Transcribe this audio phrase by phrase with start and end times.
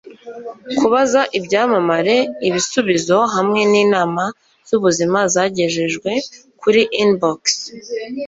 [0.77, 2.15] Kubaza ibyamamare,
[2.47, 4.23] ibisubizo hamwe ninama
[4.67, 6.11] zubuzima zagejejwe
[6.61, 7.41] kuri inbox.